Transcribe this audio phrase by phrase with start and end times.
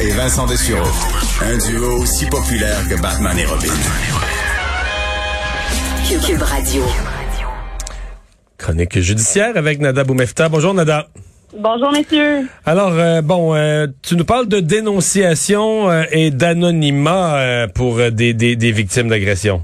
[0.00, 0.88] Et Vincent Dessureau.
[1.42, 3.72] Un duo aussi populaire que Batman et Robin.
[6.26, 6.82] Cube Radio.
[8.58, 10.48] Chronique judiciaire avec Nada Boumefta.
[10.48, 11.08] Bonjour Nada.
[11.58, 12.48] Bonjour, messieurs.
[12.64, 18.32] Alors, euh, bon, euh, tu nous parles de dénonciation euh, et d'anonymat euh, pour des,
[18.34, 19.62] des, des victimes d'agression.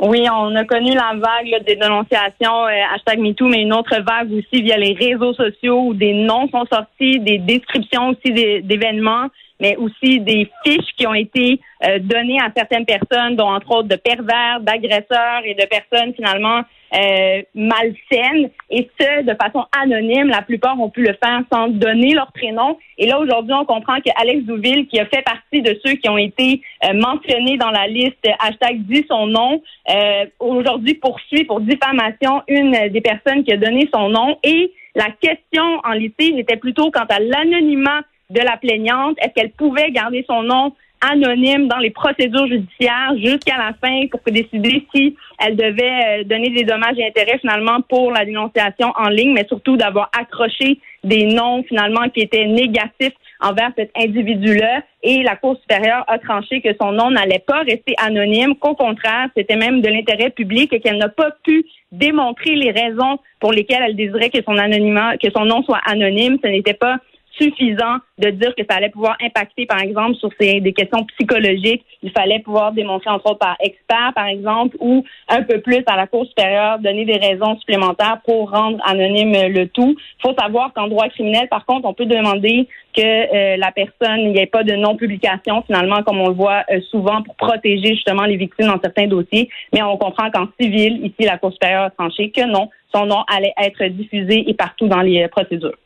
[0.00, 4.32] Oui, on a connu la vague des dénonciations, euh, hashtag MeToo, mais une autre vague
[4.32, 8.32] aussi via les réseaux sociaux où des noms sont sortis, des descriptions aussi
[8.62, 9.26] d'événements,
[9.58, 13.88] mais aussi des fiches qui ont été euh, données à certaines personnes, dont entre autres
[13.88, 16.62] de pervers, d'agresseurs et de personnes finalement
[16.94, 20.28] euh, malsaines, et ce, de façon anonyme.
[20.28, 22.78] La plupart ont pu le faire sans donner leur prénom.
[22.96, 26.08] Et là, aujourd'hui, on comprend que Alex Douville, qui a fait partie de ceux qui
[26.08, 31.60] ont été euh, mentionnés dans la liste hashtag dit son nom, euh, aujourd'hui poursuit pour
[31.60, 34.38] diffamation une des personnes qui a donné son nom.
[34.42, 39.16] Et la question en litige était plutôt quant à l'anonymat de la plaignante.
[39.18, 44.20] Est-ce qu'elle pouvait garder son nom anonyme dans les procédures judiciaires jusqu'à la fin pour
[44.26, 49.08] décider si elle devait euh, donner des dommages et intérêts finalement pour la dénonciation en
[49.08, 54.82] ligne, mais surtout d'avoir accroché des noms finalement qui étaient négatifs envers cet individu-là.
[55.02, 59.28] Et la Cour supérieure a tranché que son nom n'allait pas rester anonyme, qu'au contraire,
[59.36, 63.82] c'était même de l'intérêt public et qu'elle n'a pas pu démontrer les raisons pour lesquelles
[63.86, 66.38] elle désirait que son anonymat, que son nom soit anonyme.
[66.42, 66.96] Ce n'était pas
[67.40, 71.84] suffisant de dire que ça allait pouvoir impacter, par exemple, sur des questions psychologiques.
[72.02, 75.96] Il fallait pouvoir démontrer, entre autres, par expert, par exemple, ou un peu plus à
[75.96, 79.96] la Cour supérieure, donner des raisons supplémentaires pour rendre anonyme le tout.
[79.98, 84.32] Il faut savoir qu'en droit criminel, par contre, on peut demander que euh, la personne,
[84.32, 88.24] n'y ait pas de non-publication, finalement, comme on le voit euh, souvent, pour protéger justement
[88.24, 89.48] les victimes dans certains dossiers.
[89.72, 93.22] Mais on comprend qu'en civil, ici, la Cour supérieure a tranché que non, son nom
[93.32, 95.76] allait être diffusé et partout dans les euh, procédures.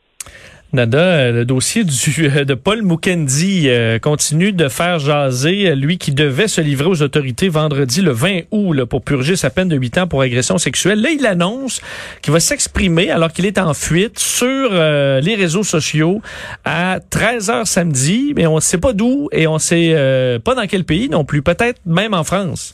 [0.73, 1.83] Nada, euh, le dossier
[2.19, 7.03] euh, de Paul Mukendi euh, continue de faire jaser, lui qui devait se livrer aux
[7.03, 10.99] autorités vendredi le 20 août pour purger sa peine de 8 ans pour agression sexuelle.
[10.99, 11.79] Là, il annonce
[12.23, 16.21] qu'il va s'exprimer alors qu'il est en fuite sur les réseaux sociaux
[16.65, 19.95] à 13 heures samedi, mais on ne sait pas d'où et on ne sait
[20.43, 22.73] pas dans quel pays non plus, peut-être même en France.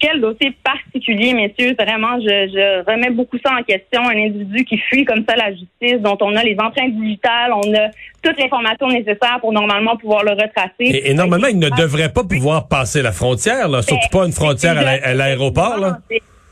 [0.00, 1.74] Quel dossier particulier, messieurs?
[1.78, 4.02] Vraiment, je, je remets beaucoup ça en question.
[4.02, 7.74] Un individu qui fuit comme ça la justice, dont on a les empreintes digitales, on
[7.74, 7.88] a
[8.22, 10.72] toute l'information nécessaire pour normalement pouvoir le retracer.
[10.80, 14.32] Et, et normalement, il ne devrait pas pouvoir passer la frontière, là, surtout pas une
[14.32, 15.78] frontière à l'aéroport.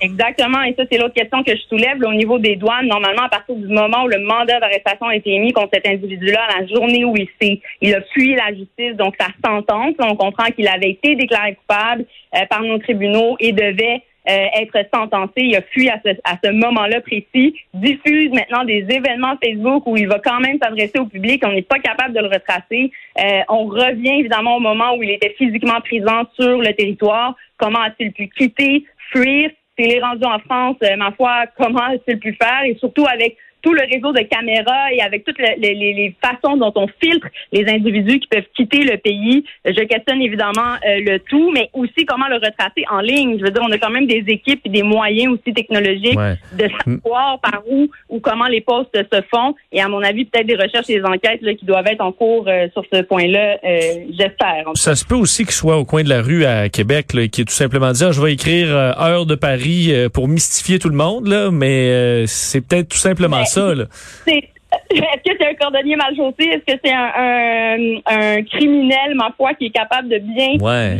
[0.01, 1.99] Exactement, et ça, c'est l'autre question que je soulève.
[2.01, 5.17] là, au niveau des douanes, normalement, à partir du moment où le mandat d'arrestation a
[5.17, 8.95] été émis contre cet individu-là, la journée où il s'est, il a fui la justice,
[8.97, 12.05] donc sa sentence, on comprend qu'il avait été déclaré coupable
[12.35, 15.33] euh, par nos tribunaux et devait euh, être sentencé.
[15.37, 19.97] Il a fui à ce, à ce moment-là précis, diffuse maintenant des événements Facebook où
[19.97, 21.43] il va quand même s'adresser au public.
[21.47, 22.93] On n'est pas capable de le retracer.
[23.19, 27.35] Euh, on revient évidemment au moment où il était physiquement présent sur le territoire.
[27.57, 29.51] Comment a-t-il pu quitter, fuir?
[29.79, 32.63] S'il est rendu en France, euh, ma foi, comment a-t-il pu faire?
[32.65, 36.15] Et surtout avec tout le réseau de caméras et avec toutes le- les, les- les
[36.25, 39.45] façons dont on filtre les individus qui peuvent quitter le pays.
[39.65, 43.39] Je questionne évidemment euh, le tout, mais aussi comment le retracer en ligne.
[43.41, 46.37] Je veux dire, on a quand même des équipes et des moyens aussi technologiques Ouais.
[46.57, 49.57] de savoir par où ou comment les postes se font.
[49.73, 52.13] Et à mon avis, peut-être des recherches et des enquêtes là, qui doivent être en
[52.13, 53.81] cours euh, sur ce point-là, euh,
[54.17, 54.65] j'espère.
[54.75, 57.41] Ça se peut aussi qu'il soit au coin de la rue à Québec, là, qui
[57.41, 61.27] est tout simplement dire je vais écrire heure de Paris pour mystifier tout le monde,
[61.27, 63.56] là, mais c'est peut-être tout simplement ça.
[63.61, 63.85] Là.
[64.27, 64.51] C'est-
[64.91, 66.49] Est-ce que c'est un cordonnier mal chaussé?
[66.51, 70.99] Est-ce que c'est un, un, un criminel, ma foi, qui est capable de bien Ouais.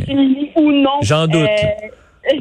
[0.55, 0.99] ou non?
[1.03, 1.47] J'en doute.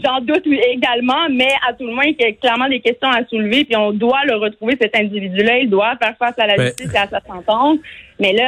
[0.04, 3.24] j'en doute également, mais à tout le moins, il y a clairement des questions à
[3.26, 5.58] soulever, puis on doit le retrouver, cet individu-là.
[5.58, 6.66] Il doit faire face à la Ouais.
[6.66, 7.78] justice et à sa sentence.
[8.18, 8.44] Mais là,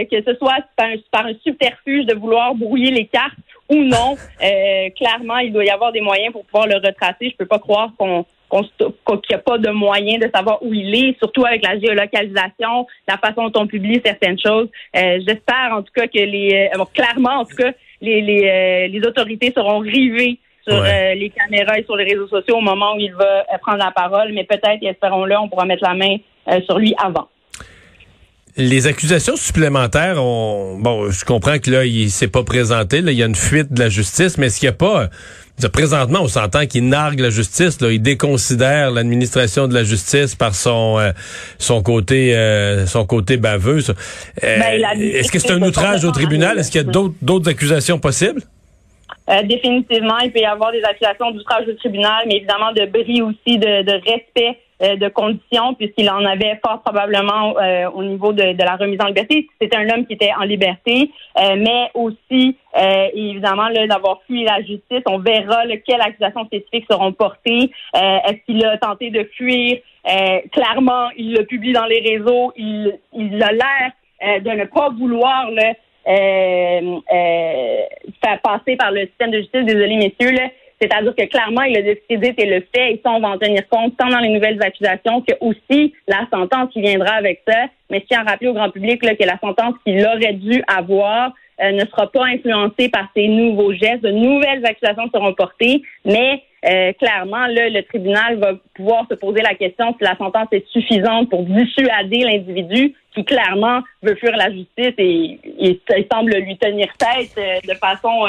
[0.00, 3.36] euh, que ce soit par un, par un subterfuge de vouloir brouiller les cartes
[3.70, 7.30] ou non, euh, clairement, il doit y avoir des moyens pour pouvoir le retracer.
[7.30, 10.94] Je peux pas croire qu'on- qu'il n'y a pas de moyen de savoir où il
[10.94, 14.68] est, surtout avec la géolocalisation, la façon dont on publie certaines choses.
[14.96, 18.44] Euh, J'espère en tout cas que les, euh, bon, clairement en tout cas, les, les,
[18.44, 21.12] euh, les autorités seront rivées sur Ouais.
[21.12, 23.90] euh, les caméras et sur les réseaux sociaux au moment où il va prendre la
[23.90, 26.16] parole, mais peut-être, espérons-le, on pourra mettre la main
[26.48, 27.28] euh, sur lui avant.
[28.56, 33.18] Les accusations supplémentaires, on, bon, je comprends que là, il s'est pas présenté, là, il
[33.18, 35.08] y a une fuite de la justice, mais est-ce qu'il n'y a pas,
[35.72, 40.54] présentement, on s'entend qu'il nargue la justice, là, il déconsidère l'administration de la justice par
[40.54, 41.12] son euh,
[41.58, 43.78] son côté euh, son côté baveux.
[43.90, 46.58] Euh, Ben, est-ce que c'est un outrage au tribunal?
[46.58, 48.42] Est-ce qu'il y a d'autres d'autres accusations possibles?
[49.44, 53.56] Définitivement, il peut y avoir des accusations d'outrage au tribunal, mais évidemment de bris aussi
[53.58, 58.62] de, de respect de conditions, puisqu'il en avait fort probablement euh, au niveau de, de
[58.62, 59.46] la remise en liberté.
[59.60, 64.44] C'est un homme qui était en liberté, euh, mais aussi, euh, évidemment, là, d'avoir fui
[64.44, 65.02] la justice.
[65.06, 67.70] On verra là, quelles accusations spécifiques seront portées.
[67.96, 69.78] Euh, Est-ce qu'il a tenté de fuir?
[70.06, 72.52] Euh, clairement, il le publie dans les réseaux.
[72.56, 73.92] Il, il a l'air
[74.22, 75.72] euh, de ne pas vouloir là,
[76.06, 77.80] euh, euh,
[78.22, 79.64] faire passer par le système de justice.
[79.64, 80.36] Désolé, messieurs.
[80.80, 83.66] C'est-à-dire que clairement, il a décidé, c'est le fait, et ça, on va en tenir
[83.68, 87.66] compte tant dans les nouvelles accusations que aussi la sentence qui viendra avec ça.
[87.88, 90.62] Mais je tiens à rappeler au grand public là, que la sentence qu'il aurait dû
[90.66, 91.32] avoir
[91.62, 94.02] euh, ne sera pas influencée par ces nouveaux gestes.
[94.02, 99.42] De nouvelles accusations seront portées, mais euh, clairement, là, le tribunal va pouvoir se poser
[99.42, 104.50] la question si la sentence est suffisante pour dissuader l'individu qui clairement veut fuir la
[104.50, 108.26] justice et, et il semble lui tenir tête euh, de façon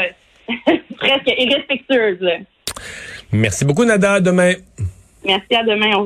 [0.98, 2.20] presque irrespectueuse.
[2.20, 2.38] là.
[3.32, 4.14] Merci beaucoup, Nada.
[4.14, 4.54] À demain.
[5.26, 5.96] Merci, à demain.
[5.96, 6.04] Au revoir.